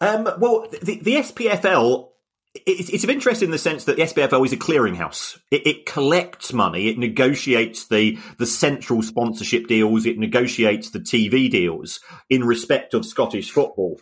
[0.00, 2.11] Um, well, the, the SPFL
[2.54, 5.38] it's, it's of interest in the sense that the SPFL is a clearinghouse.
[5.50, 6.88] It, it, collects money.
[6.88, 10.04] It negotiates the the central sponsorship deals.
[10.04, 14.00] It negotiates the TV deals in respect of Scottish football.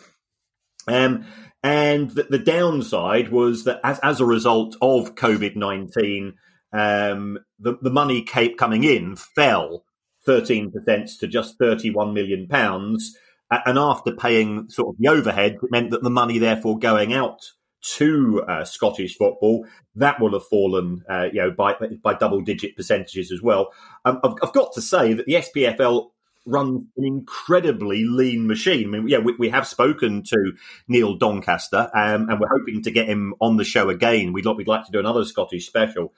[0.89, 1.27] Um,
[1.63, 6.35] and the, the downside was that as as a result of COVID nineteen,
[6.73, 9.85] um, the the money kept coming in fell
[10.27, 13.17] thirteen percent to just thirty one million pounds.
[13.53, 17.51] And after paying sort of the overhead, it meant that the money therefore going out
[17.83, 22.77] to uh, Scottish football, that will have fallen, uh, you know, by by double digit
[22.77, 23.73] percentages as well.
[24.05, 26.11] Um, I've, I've, got to say that the SPFL
[26.47, 28.89] runs an incredibly lean machine.
[28.89, 30.53] I mean, yeah, we, we have spoken to
[30.89, 34.33] Neil Doncaster, um, and we're hoping to get him on the show again.
[34.33, 36.13] We'd, we'd like to do another Scottish special.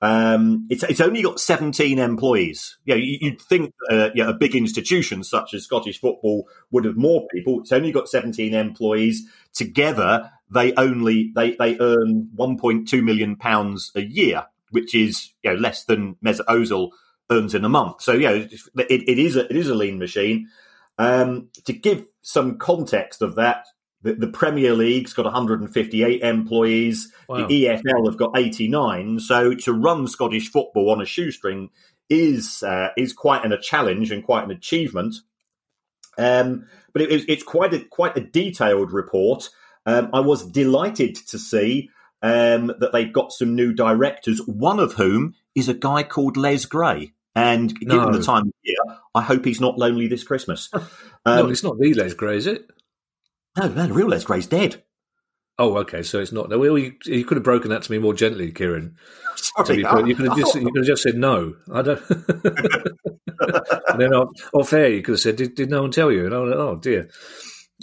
[0.00, 2.78] Um, it's it's only got 17 employees.
[2.84, 6.96] Yeah, you, would think uh, yeah, a big institution such as Scottish football would have
[6.96, 7.60] more people.
[7.60, 9.28] It's only got 17 employees.
[9.52, 15.56] Together, they only they they earn 1.2 million pounds a year, which is you know
[15.56, 16.90] less than Mesut Ozil
[17.30, 18.02] earns in a month.
[18.02, 18.52] So yeah, it,
[18.88, 20.48] it is a, it is a lean machine.
[20.98, 23.66] Um, to give some context of that,
[24.02, 27.12] the, the, Premier League's got 158 employees.
[27.28, 27.46] Wow.
[27.46, 29.20] The EFL have got 89.
[29.20, 31.70] So to run Scottish football on a shoestring
[32.08, 35.16] is uh, is quite an, a challenge and quite an achievement.
[36.16, 39.50] Um, but it, it's quite a quite a detailed report.
[39.88, 41.88] Um, I was delighted to see
[42.20, 44.46] um, that they've got some new directors.
[44.46, 47.14] One of whom is a guy called Les Gray.
[47.34, 48.12] And given no.
[48.12, 48.76] the time of year,
[49.14, 50.70] I hope he's not lonely this Christmas.
[51.26, 52.70] Um, no, it's not the Les Gray, is it?
[53.58, 54.82] No, no, the real Les Gray's dead.
[55.58, 56.02] Oh, okay.
[56.02, 56.48] So it's not.
[56.48, 58.96] Well, you, you could have broken that to me more gently, Kieran.
[59.36, 61.56] Sorry, you could have just you could have just said no.
[61.70, 62.00] I don't.
[62.08, 66.34] and then off air, you could have said, "Did, did no one tell you?" And
[66.34, 67.10] I was like, "Oh dear."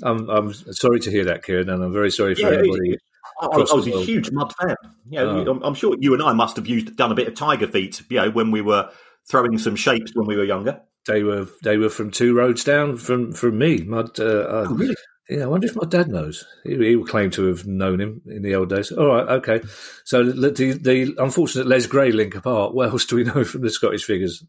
[0.04, 2.98] I'm I'm sorry to hear that, Kieran, and I'm very sorry for yeah, everybody.
[3.42, 4.76] I, I, was a huge mud fan.
[5.10, 5.60] You know, oh.
[5.64, 8.18] I'm sure you and I must have used done a bit of tiger feet, you
[8.18, 8.90] know, when we were
[9.30, 10.82] throwing some shapes when we were younger.
[11.08, 13.78] They were they were from two roads down from from me.
[13.84, 14.20] Mud.
[14.20, 14.96] Uh, uh, oh, really?
[15.30, 16.46] Yeah, I wonder if my dad knows.
[16.64, 18.92] He, he would claim to have known him in the old days.
[18.92, 19.62] All right, okay.
[20.04, 22.76] So the, the, the unfortunate Les Gray link apart.
[22.76, 24.44] What else do we know from the Scottish figures?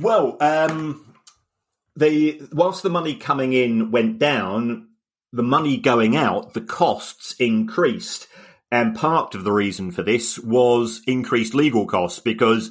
[0.00, 1.11] Well, um,
[1.96, 4.88] the whilst the money coming in went down,
[5.32, 8.28] the money going out, the costs increased.
[8.70, 12.70] And part of the reason for this was increased legal costs because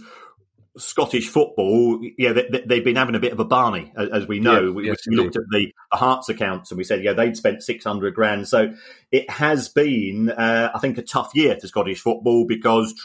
[0.77, 4.67] Scottish football, yeah, they, have been having a bit of a barney, as we know.
[4.67, 7.37] Yeah, we, yes, we looked at the, the Hearts accounts and we said, yeah, they'd
[7.37, 8.47] spent 600 grand.
[8.47, 8.73] So
[9.11, 12.95] it has been, uh, I think, a tough year for Scottish football because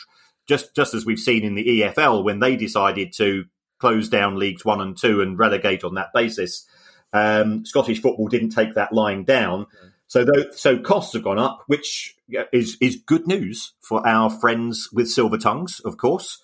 [0.47, 3.45] just, just as we've seen in the EFL when they decided to
[3.79, 6.67] close down leagues one and two and relegate on that basis,
[7.13, 9.67] um, Scottish football didn't take that line down.
[10.09, 12.17] So, so costs have gone up, which
[12.53, 16.43] is is good news for our friends with silver tongues, of course.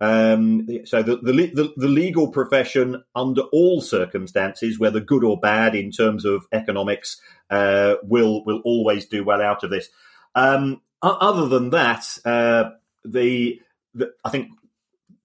[0.00, 5.76] Um, so the, the, the, the legal profession, under all circumstances, whether good or bad
[5.76, 9.88] in terms of economics, uh, will will always do well out of this.
[10.34, 12.70] Um, other than that, uh,
[13.04, 13.60] the,
[13.94, 14.48] the I think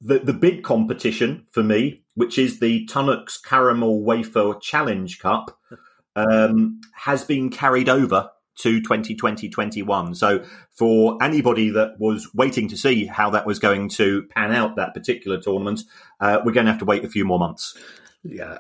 [0.02, 5.58] the the big competition for me, which is the Tunnock's Caramel Wafer Challenge Cup,
[6.16, 8.30] um, has been carried over
[8.60, 10.16] to 2020-21.
[10.16, 14.76] So for anybody that was waiting to see how that was going to pan out
[14.78, 15.82] that particular tournament,
[16.20, 17.78] uh, we're going to have to wait a few more months.
[18.30, 18.58] Yeah,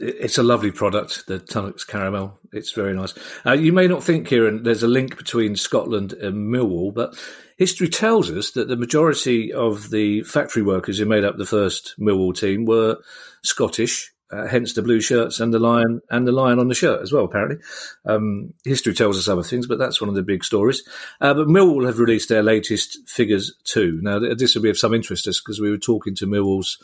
[0.00, 2.38] it's a lovely product, the Tunnock's Caramel.
[2.52, 3.14] It's very nice.
[3.46, 7.14] Uh, you may not think, Kieran, there's a link between Scotland and Millwall, but
[7.56, 11.94] history tells us that the majority of the factory workers who made up the first
[12.00, 12.96] Millwall team were
[13.42, 17.00] Scottish, uh, hence the blue shirts and the lion and the lion on the shirt
[17.00, 17.24] as well.
[17.24, 17.58] Apparently,
[18.06, 20.82] um, history tells us other things, but that's one of the big stories.
[21.20, 24.00] Uh, but Millwall have released their latest figures too.
[24.02, 26.76] Now, this will be of some interest to us because we were talking to Millwall's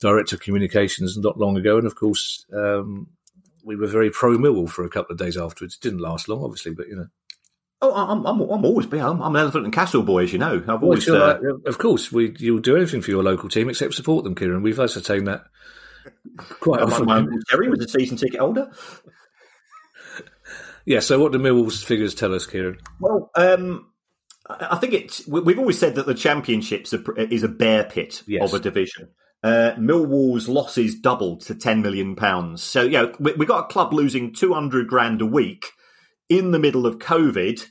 [0.00, 3.08] director of communications not long ago, and of course, um,
[3.64, 5.74] we were very pro Millwall for a couple of days afterwards.
[5.74, 7.06] It didn't last long, obviously, but you know.
[7.82, 10.64] Oh, I'm, I'm, I'm always, I'm, I'm an Elephant and Castle boy, as you know.
[10.66, 14.24] I've always, uh, of course, we you'll do anything for your local team except support
[14.24, 14.62] them, Kieran.
[14.62, 15.44] We've ascertained that
[16.60, 17.04] quite often.
[17.04, 18.70] My, my Terry was a season ticket holder.
[20.86, 21.00] yeah.
[21.00, 22.78] So, what do Millwall's figures tell us, Kieran?
[22.98, 23.90] Well, um,
[24.48, 25.26] I think it's.
[25.26, 28.48] We've always said that the championships is a bear pit yes.
[28.48, 29.08] of a division.
[29.46, 32.62] Uh, Millwall's losses doubled to ten million pounds.
[32.62, 35.66] So, yeah, we, we got a club losing two hundred grand a week
[36.28, 37.64] in the middle of COVID,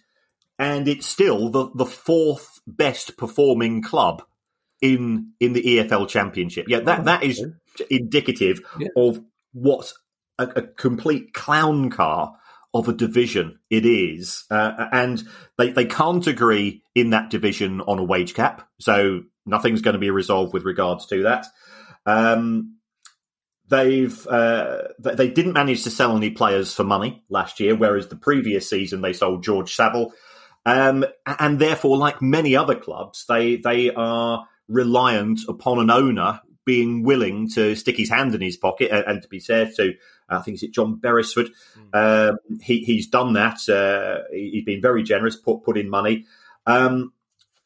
[0.58, 4.24] and it's still the, the fourth best performing club
[4.82, 6.68] in in the EFL Championship.
[6.70, 7.44] Yeah, that that is
[7.90, 8.88] indicative Yeah.
[8.96, 9.92] of what
[10.40, 12.36] a, a complete clown car
[12.74, 14.44] of a division it is.
[14.52, 15.24] Uh, and
[15.58, 18.68] they, they can't agree in that division on a wage cap.
[18.80, 21.46] So nothing's going to be resolved with regards to that.
[22.06, 22.78] Um,
[23.68, 28.16] they've uh, they didn't manage to sell any players for money last year, whereas the
[28.16, 30.14] previous season they sold George Saville.
[30.68, 37.04] Um, and therefore, like many other clubs, they they are reliant upon an owner being
[37.04, 38.90] willing to stick his hand in his pocket.
[38.92, 39.94] And, and to be fair to,
[40.28, 41.50] I think it's John Berylson,
[41.94, 43.60] um, he, he's done that.
[43.70, 46.26] Uh, he- he's been very generous, put put in money.
[46.66, 47.14] Um,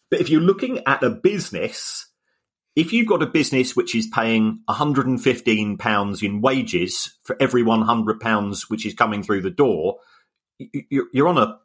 [0.10, 2.08] but if you're looking at a business,
[2.76, 8.19] if you've got a business which is paying 115 pounds in wages for every 100
[8.19, 9.98] pounds which is coming through the door,
[10.58, 11.58] you- you're, you're on a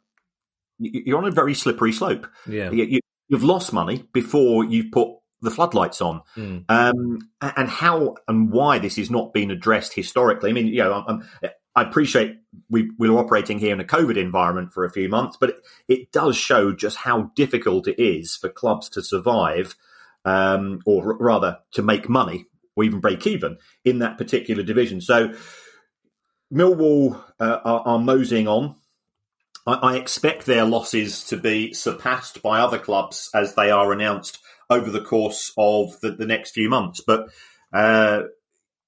[0.77, 2.27] you're on a very slippery slope.
[2.47, 2.69] Yeah.
[2.71, 5.07] You, you, you've lost money before you've put
[5.41, 6.21] the floodlights on.
[6.35, 6.65] Mm.
[6.67, 10.49] Um, and how and why this is not being addressed historically.
[10.49, 11.23] I mean, you know, I'm,
[11.75, 12.37] I appreciate
[12.69, 15.55] we, we're operating here in a COVID environment for a few months, but it,
[15.87, 19.75] it does show just how difficult it is for clubs to survive,
[20.23, 25.01] um, or r- rather to make money or even break even in that particular division.
[25.01, 25.33] So
[26.53, 28.75] Millwall uh, are, are moseying on.
[29.67, 34.39] I, I expect their losses to be surpassed by other clubs as they are announced
[34.69, 37.01] over the course of the, the next few months.
[37.05, 37.29] But
[37.73, 38.23] uh,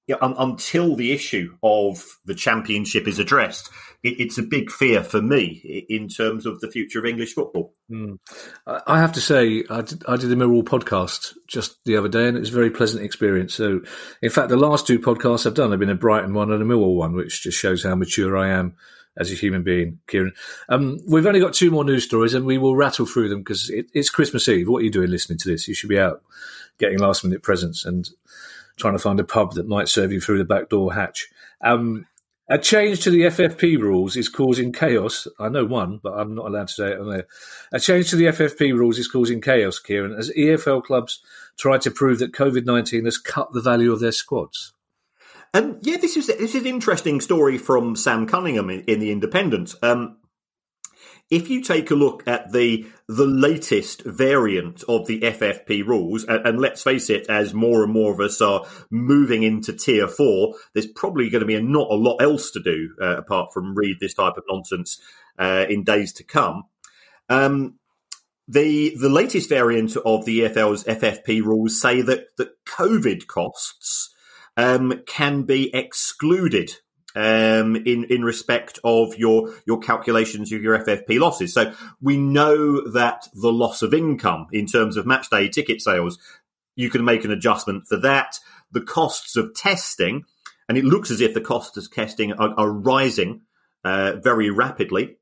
[0.08, 3.68] yeah, un- until the issue of the championship is addressed,
[4.02, 7.74] it, it's a big fear for me in terms of the future of English football.
[7.90, 8.18] Mm.
[8.66, 12.08] I I have to say, I did, I did a Millwall podcast just the other
[12.08, 13.54] day, and it was a very pleasant experience.
[13.54, 13.82] So,
[14.22, 16.66] in fact, the last two podcasts I've done have been a Brighton one and a
[16.66, 18.76] Millwall one, which just shows how mature I am
[19.18, 20.32] as a human being, Kieran.
[20.70, 23.68] Um, we've only got two more news stories, and we will rattle through them because
[23.68, 24.68] it, it's Christmas Eve.
[24.68, 25.68] What are you doing listening to this?
[25.68, 26.22] You should be out
[26.78, 28.08] getting last minute presents and
[28.78, 31.28] trying to find a pub that might serve you through the back door hatch.
[31.60, 32.06] Um,
[32.50, 35.28] a change to the FFP rules is causing chaos.
[35.38, 37.26] I know one, but I'm not allowed to say it on there.
[37.72, 41.20] A change to the FFP rules is causing chaos, Kieran, as EFL clubs
[41.58, 44.72] try to prove that COVID 19 has cut the value of their squads.
[45.54, 49.10] Um, yeah, this is this is an interesting story from Sam Cunningham in, in the
[49.10, 49.74] Independent.
[49.82, 50.17] Um,
[51.30, 56.46] if you take a look at the the latest variant of the FFP rules, and,
[56.46, 60.54] and let's face it, as more and more of us are moving into tier four,
[60.72, 63.96] there's probably going to be not a lot else to do uh, apart from read
[64.00, 65.00] this type of nonsense
[65.38, 66.64] uh, in days to come.
[67.28, 67.78] Um,
[68.46, 74.14] the the latest variant of the EFL's FFP rules say that that COVID costs
[74.56, 76.72] um, can be excluded
[77.18, 81.52] um, in in respect of your your calculations of your FFP losses.
[81.52, 86.18] So we know that the loss of income in terms of match day ticket sales,
[86.76, 88.38] you can make an adjustment for that.
[88.70, 90.26] The costs of testing,
[90.68, 93.40] and it looks as if the costs of testing are, are rising
[93.82, 95.17] uh, very rapidly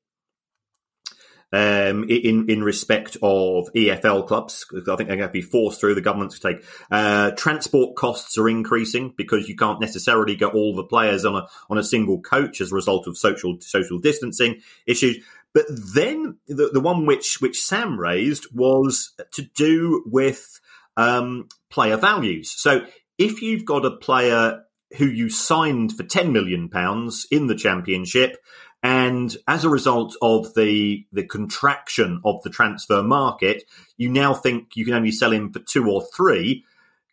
[1.53, 4.67] um, in in respect of EFL clubs.
[4.73, 6.65] I think they're going to be forced through the government to take.
[6.91, 11.47] Uh, transport costs are increasing because you can't necessarily get all the players on a
[11.71, 15.25] on a single coach as a result of social social distancing issues.
[15.53, 20.61] But then the, the one which which Sam raised was to do with
[20.97, 22.51] um, player values.
[22.51, 22.85] So
[23.19, 24.63] if you've got a player
[24.99, 28.37] who you signed for ten million pounds in the championship
[28.83, 33.65] and as a result of the the contraction of the transfer market,
[33.97, 36.65] you now think you can only sell him for two or three.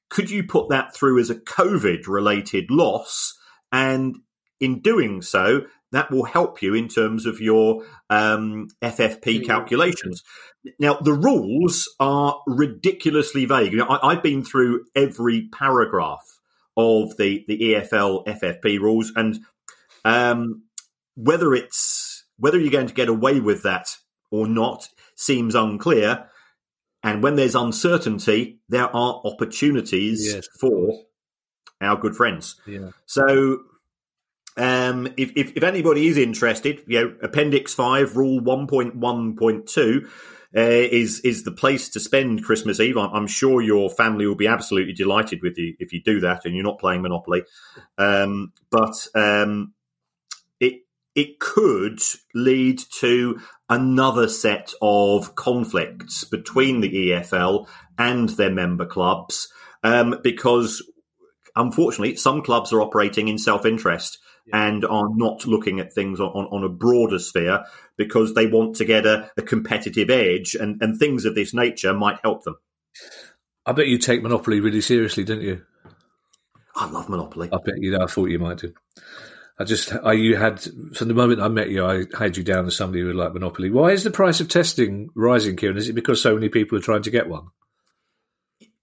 [0.09, 3.37] Could you put that through as a COVID related loss?
[3.71, 4.17] And
[4.59, 10.23] in doing so, that will help you in terms of your um, FFP calculations.
[10.79, 13.71] Now, the rules are ridiculously vague.
[13.71, 16.39] You know, I, I've been through every paragraph
[16.75, 19.39] of the, the EFL FFP rules, and
[20.05, 20.63] um,
[21.15, 23.87] whether it's whether you're going to get away with that
[24.31, 26.29] or not seems unclear.
[27.03, 30.93] And when there's uncertainty, there are opportunities Yes, for
[31.81, 32.59] our good friends.
[32.65, 32.91] Yeah.
[33.05, 33.59] So,
[34.55, 40.05] um, if, if, if anybody is interested, you know, Appendix 5, Rule 1.1.2
[40.55, 42.97] uh, is, is the place to spend Christmas Eve.
[42.97, 46.45] I'm, I'm sure your family will be absolutely delighted with you if you do that
[46.45, 47.43] and you're not playing Monopoly.
[47.97, 49.73] Um, but um,
[51.15, 51.99] it, could
[52.33, 53.39] lead to
[53.69, 59.51] another set of conflicts between the EFL and their member clubs
[59.83, 60.81] um, because
[61.55, 64.19] unfortunately, some clubs are operating in self interest
[64.51, 67.63] and are not looking at things on, on, on a broader sphere
[67.97, 71.93] because they want to get a, a competitive edge, and, and things of this nature
[71.93, 72.55] might help them.
[73.65, 75.61] I bet you take Monopoly really seriously, don't you?
[76.75, 77.49] I love Monopoly.
[77.53, 77.97] I bet you.
[77.97, 78.73] I thought you might do.
[79.63, 80.59] I just, I, you had,
[80.93, 83.33] from the moment I met you, I had you down as somebody who would like
[83.33, 83.69] Monopoly.
[83.69, 85.77] Why is the price of testing rising, Kieran?
[85.77, 87.47] Is it because so many people are trying to get one?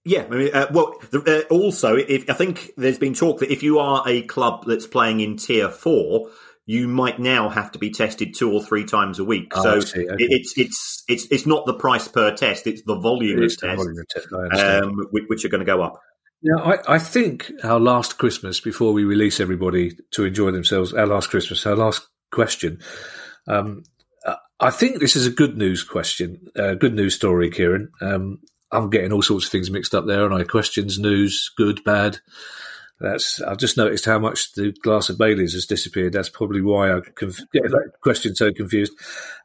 [0.07, 3.63] Yeah, I mean, uh, well, uh, also, if, I think there's been talk that if
[3.63, 6.31] you are a club that's playing in tier four,
[6.65, 9.53] you might now have to be tested two or three times a week.
[9.55, 10.07] Oh, so okay.
[10.19, 13.99] it's it's it's it's not the price per test; it's the volume of tests, volume
[13.99, 16.01] of test, um, which, which, are going to go up.
[16.43, 21.07] Now, I, I, think our last Christmas, before we release everybody to enjoy themselves, our
[21.07, 22.81] last Christmas, our last question.
[23.47, 23.85] Um,
[24.61, 27.91] I think this is a good news question, uh, good news story, Kieran.
[28.03, 31.83] Um, I'm getting all sorts of things mixed up there, and I questions, news, good,
[31.83, 32.19] bad.
[33.01, 36.13] That's I've just noticed how much the glass of Bailey's has disappeared.
[36.13, 38.93] That's probably why I conf- get that question so confused.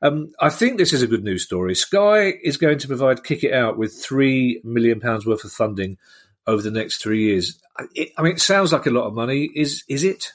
[0.01, 1.73] Um, I think this is a good news story.
[1.75, 5.97] Sky is going to provide Kick It Out with three million pounds worth of funding
[6.47, 7.59] over the next three years.
[7.93, 9.49] It, I mean, it sounds like a lot of money.
[9.55, 10.31] Is is it?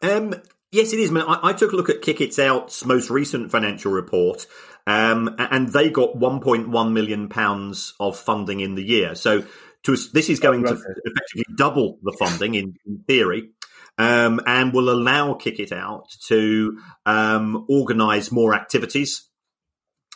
[0.00, 0.34] Um,
[0.70, 1.10] yes, it is.
[1.10, 4.46] I, mean, I, I took a look at Kick It Out's most recent financial report,
[4.86, 9.14] um, and they got 1.1 million pounds of funding in the year.
[9.14, 9.44] So,
[9.84, 13.50] to, this is going to effectively double the funding in, in theory.
[13.98, 19.28] Um, and will allow Kick It Out to um, organise more activities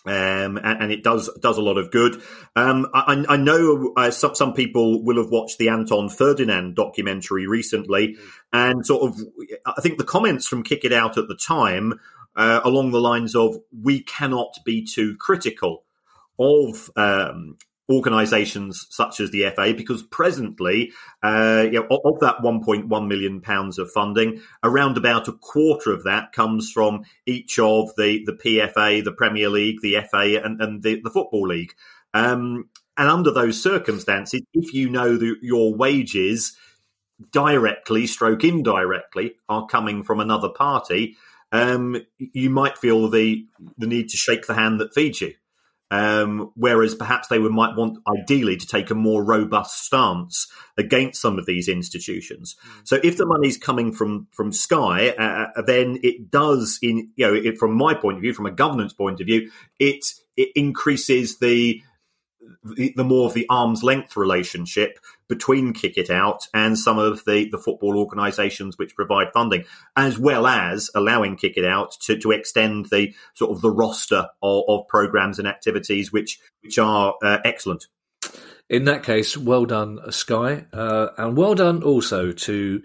[0.06, 2.22] um, and, and, it does does a lot of good.
[2.54, 7.48] Um, I, I, know uh, some some people will have watched the Anton Ferdinand documentary
[7.48, 8.16] recently,
[8.52, 9.20] and sort of
[9.66, 11.98] I think the comments from Kick It Out at the time
[12.36, 15.82] uh, along the lines of "We cannot be too critical."
[16.38, 17.56] Of um,
[17.90, 23.78] organisations such as the FA because presently, uh, you know, of, that 1.1 million pounds
[23.78, 29.04] of funding, around about a quarter of that comes from each of the the PFA,
[29.04, 31.74] the Premier League, the FA, and, and the, the Football League.
[32.14, 36.56] Um, and under those circumstances, if you know that your wages
[37.30, 41.16] directly, stroke indirectly, are coming from another party,
[41.52, 43.46] um, you might feel the
[43.78, 45.34] the need to shake the hand that feeds you.
[45.88, 51.20] Um, whereas perhaps they would might want ideally to take a more robust stance against
[51.20, 52.56] some of these institutions.
[52.82, 57.26] So if the money's coming from from Sky, uh, uh, then it does in you
[57.26, 60.04] know it, from my point of view, from a governance point of view, it
[60.36, 61.80] it increases the
[62.64, 64.98] the, the more of the arm's length relationship
[65.28, 69.64] between Kick It Out and some of the, the football organisations which provide funding,
[69.96, 74.28] as well as allowing Kick It Out to, to extend the sort of the roster
[74.42, 77.86] of, of programs and activities which which are uh, excellent.
[78.68, 82.82] In that case, well done, Sky, uh, and well done also to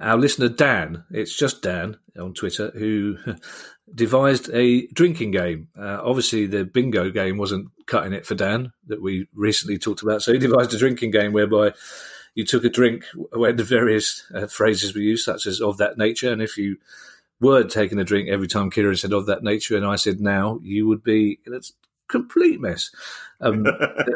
[0.00, 1.04] our listener Dan.
[1.10, 3.16] It's just Dan on Twitter who
[3.94, 5.68] devised a drinking game.
[5.78, 10.22] Uh, obviously, the bingo game wasn't cutting it for Dan that we recently talked about.
[10.22, 11.72] So he devised a drinking game whereby
[12.34, 15.98] you took a drink when the various uh, phrases were used, such as "of that
[15.98, 16.76] nature," and if you
[17.40, 20.60] were taking a drink every time Kieran said "of that nature" and I said "now,"
[20.62, 21.50] you would be a
[22.10, 22.90] complete mess.
[23.40, 23.66] Um,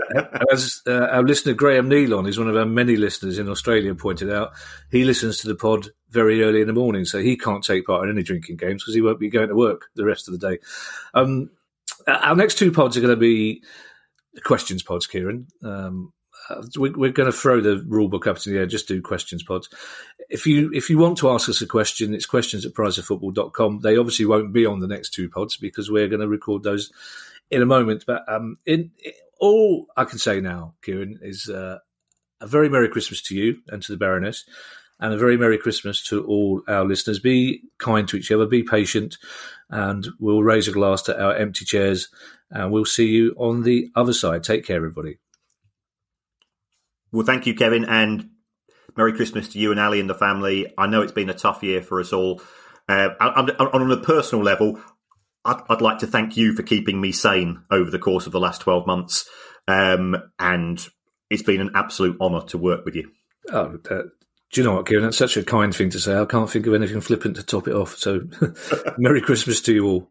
[0.52, 4.30] as uh, our listener Graham Nealon is one of our many listeners in Australia pointed
[4.30, 4.52] out,
[4.90, 8.04] he listens to the pod very early in the morning, so he can't take part
[8.04, 10.50] in any drinking games because he won't be going to work the rest of the
[10.50, 10.58] day.
[11.14, 11.50] Um,
[12.06, 13.62] our next two pods are going to be
[14.42, 15.46] questions pods, Kieran.
[15.62, 16.12] Um,
[16.50, 19.00] uh, we, are going to throw the rule book up to the air, just do
[19.00, 19.68] questions pods.
[20.28, 23.80] If you if you want to ask us a question, it's questions at priceoffootball.com.
[23.80, 26.92] They obviously won't be on the next two pods because we're going to record those
[27.50, 28.04] in a moment.
[28.06, 31.78] But um, in, in, all I can say now, Kieran, is uh,
[32.40, 34.44] a very Merry Christmas to you and to the Baroness,
[35.00, 37.18] and a very Merry Christmas to all our listeners.
[37.18, 39.18] Be kind to each other, be patient,
[39.68, 42.08] and we'll raise a glass to our empty chairs,
[42.50, 44.44] and we'll see you on the other side.
[44.44, 45.18] Take care, everybody.
[47.12, 48.30] Well, thank you, Kevin, and
[48.96, 50.72] Merry Christmas to you and Ali and the family.
[50.78, 52.40] I know it's been a tough year for us all.
[52.88, 54.80] Uh, on, on a personal level,
[55.44, 58.40] I'd, I'd, like to thank you for keeping me sane over the course of the
[58.40, 59.28] last 12 months.
[59.68, 60.86] Um, and
[61.30, 63.10] it's been an absolute honour to work with you.
[63.52, 64.02] Oh, uh,
[64.52, 65.04] do you know what, Kieran?
[65.04, 66.16] That's such a kind thing to say.
[66.16, 67.96] I can't think of anything flippant to top it off.
[67.96, 68.20] So,
[68.98, 70.10] Merry Christmas to you all.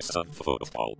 [0.00, 0.96] Of football.